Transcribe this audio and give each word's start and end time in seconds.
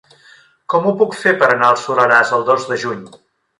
Com 0.73 0.87
ho 0.87 0.93
puc 1.01 1.13
fer 1.19 1.35
per 1.43 1.51
anar 1.57 1.69
al 1.75 1.79
Soleràs 1.83 2.35
el 2.39 2.49
dos 2.51 2.69
de 2.73 2.83
juny? 2.87 3.07